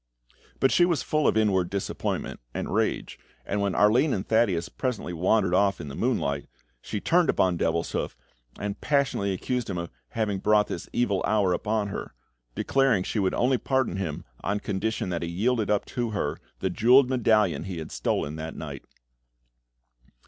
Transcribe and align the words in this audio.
But 0.59 0.71
she 0.71 0.83
was 0.83 1.03
full 1.03 1.27
of 1.27 1.37
inward 1.37 1.69
disappointment 1.69 2.39
and 2.55 2.73
rage, 2.73 3.19
and 3.45 3.61
when 3.61 3.75
Arline 3.75 4.13
and 4.13 4.27
Thaddeus 4.27 4.67
presently 4.67 5.13
wandered 5.13 5.53
off 5.53 5.79
in 5.79 5.89
the 5.89 5.95
moonlight, 5.95 6.47
she 6.81 6.99
turned 6.99 7.29
upon 7.29 7.55
Devilshoof, 7.55 8.15
and 8.57 8.81
passionately 8.81 9.31
accused 9.31 9.69
him 9.69 9.77
of 9.77 9.91
having 10.09 10.39
brought 10.39 10.65
this 10.69 10.89
evil 10.91 11.21
hour 11.27 11.53
upon 11.53 11.89
her, 11.89 12.15
declaring 12.55 13.03
she 13.03 13.19
would 13.19 13.35
only 13.35 13.59
pardon 13.59 13.97
him 13.97 14.25
on 14.43 14.59
condition 14.59 15.09
that 15.09 15.21
he 15.21 15.29
yielded 15.29 15.69
up 15.69 15.85
to 15.85 16.09
her 16.09 16.39
the 16.61 16.71
jewelled 16.71 17.07
medallion 17.07 17.65
he 17.65 17.77
had 17.77 17.91
stolen 17.91 18.37
that 18.37 18.55
night. 18.55 18.83